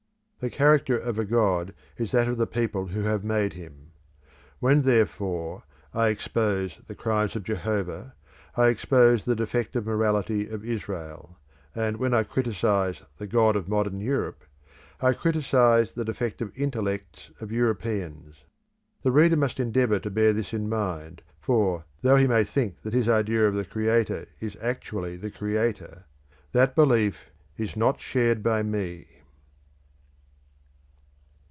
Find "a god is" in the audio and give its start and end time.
1.19-2.11